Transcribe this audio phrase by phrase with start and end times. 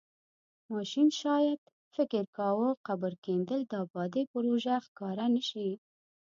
[0.73, 1.59] ماشین شاید
[1.95, 5.69] فکر کاوه قبر کیندل د ابادۍ پروژه ښکاره نشي.